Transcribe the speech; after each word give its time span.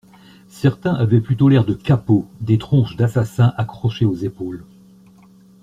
certains 0.49 0.95
avaient 0.95 1.21
plutôt 1.21 1.47
l’air 1.47 1.63
de 1.63 1.75
kapos, 1.75 2.25
des 2.39 2.57
tronches 2.57 2.95
d’assassins 2.95 3.53
accrochées 3.55 4.05
aux 4.05 4.15
épaules. 4.15 4.65